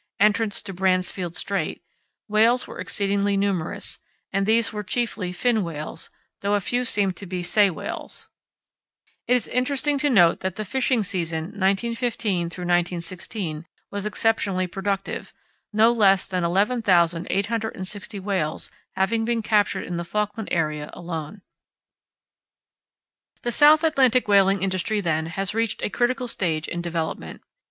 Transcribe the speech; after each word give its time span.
(entrance 0.19 0.63
to 0.63 0.73
Bransfield 0.73 1.35
Strait), 1.35 1.83
whales 2.27 2.65
were 2.65 2.79
exceedingly 2.79 3.37
numerous, 3.37 3.99
and 4.33 4.47
these 4.47 4.73
were 4.73 4.81
chiefly 4.81 5.31
fin 5.31 5.63
whales, 5.63 6.09
though 6.39 6.55
a 6.55 6.59
few 6.59 6.83
seemed 6.83 7.15
to 7.15 7.27
be 7.27 7.43
sei 7.43 7.69
whales. 7.69 8.27
It 9.27 9.35
is 9.35 9.47
interesting 9.47 9.99
to 9.99 10.09
note 10.09 10.39
that 10.39 10.55
the 10.55 10.65
fishing 10.65 11.03
season 11.03 11.51
1915–1916 11.51 13.65
was 13.91 14.07
exceptionally 14.07 14.65
productive—no 14.65 15.91
less 15.91 16.25
than 16.25 16.43
11,860 16.43 18.19
whales 18.21 18.71
having 18.95 19.23
been 19.23 19.43
captured 19.43 19.83
in 19.83 19.97
the 19.97 20.03
Falkland 20.03 20.49
area 20.51 20.89
alone. 20.93 21.43
The 23.43 23.51
South 23.51 23.83
Atlantic 23.83 24.27
whaling 24.27 24.63
industry, 24.63 24.99
then, 24.99 25.27
has 25.27 25.53
reached 25.53 25.83
a 25.83 25.91
critical 25.91 26.27
stage 26.27 26.67
in 26.67 26.81
development. 26.81 27.43